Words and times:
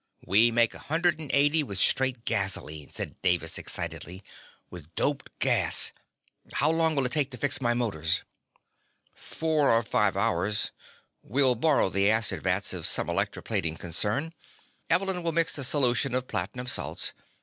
"We 0.25 0.49
make 0.49 0.73
a 0.73 0.79
hundred 0.79 1.19
and 1.19 1.29
eighty 1.31 1.61
with 1.61 1.77
straight 1.77 2.25
gasoline," 2.25 2.89
said 2.89 3.21
Davis 3.21 3.59
excitedly. 3.59 4.23
"With 4.71 4.95
doped 4.95 5.29
gas 5.37 5.91
How 6.53 6.71
long 6.71 6.95
will 6.95 7.05
it 7.05 7.11
take 7.11 7.29
to 7.29 7.37
fix 7.37 7.61
my 7.61 7.75
motors?" 7.75 8.23
"Four 9.13 9.69
or 9.69 9.83
five 9.83 10.17
hours. 10.17 10.71
We'll 11.21 11.53
borrow 11.53 11.89
the 11.89 12.09
acid 12.09 12.41
vats 12.41 12.73
of 12.73 12.87
some 12.87 13.11
electro 13.11 13.43
plating 13.43 13.77
concern. 13.77 14.33
Evelyn 14.89 15.21
will 15.21 15.33
mix 15.33 15.55
the 15.55 15.63
solution 15.63 16.15
of 16.15 16.27
platinum 16.27 16.65
salts. 16.65 17.13